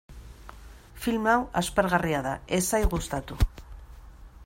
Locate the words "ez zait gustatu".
2.61-3.43